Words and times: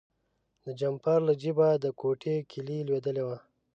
د 0.65 0.67
جمپر 0.79 1.19
له 1.27 1.33
جیبه 1.41 1.69
د 1.83 1.85
کوټې 1.99 2.35
کیلي 2.51 2.77
لویدلې 2.87 3.23
وه. 3.27 3.37